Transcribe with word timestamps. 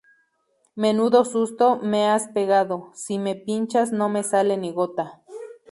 Menudo 0.75 1.23
susto 1.25 1.75
me 1.77 2.05
has 2.07 2.27
pegado. 2.29 2.89
Si 2.95 3.19
me 3.19 3.35
pinchas 3.35 3.91
no 3.91 4.09
me 4.09 4.23
sale 4.23 4.57
ni 4.57 4.71
gota. 4.71 5.21